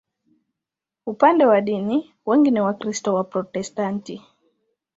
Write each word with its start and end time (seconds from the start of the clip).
Upande 1.05 1.45
wa 1.45 1.61
dini, 1.61 2.11
wengi 2.25 2.51
ni 2.51 2.61
Wakristo 2.61 3.13
Waprotestanti. 3.13 4.21